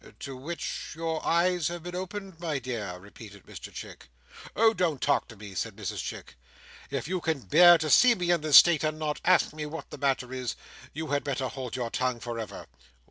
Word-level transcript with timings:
"To 0.21 0.35
which 0.35 0.93
your 0.95 1.23
eyes 1.23 1.67
have 1.67 1.83
been 1.83 1.93
opened, 1.93 2.39
my 2.39 2.57
dear!" 2.57 2.97
repeated 2.97 3.45
Mr 3.45 3.71
Chick. 3.71 4.09
"Oh, 4.55 4.73
don't 4.73 4.99
talk 4.99 5.27
to 5.27 5.35
me!" 5.35 5.53
said 5.53 5.75
Mrs 5.75 5.99
Chic 5.99 6.37
"if 6.89 7.07
you 7.07 7.21
can 7.21 7.41
bear 7.41 7.77
to 7.77 7.87
see 7.87 8.15
me 8.15 8.31
in 8.31 8.41
this 8.41 8.57
state, 8.57 8.83
and 8.83 8.97
not 8.97 9.21
ask 9.23 9.53
me 9.53 9.67
what 9.67 9.91
the 9.91 9.99
matter 9.99 10.33
is, 10.33 10.55
you 10.91 11.09
had 11.09 11.23
better 11.23 11.49
hold 11.49 11.75
your 11.75 11.91
tongue 11.91 12.19
for 12.19 12.39
ever." 12.39 12.65